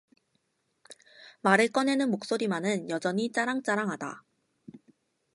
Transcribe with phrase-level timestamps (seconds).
[1.43, 4.23] 말을 꺼내는 목소리만은 여전히 짜랑짜랑하다.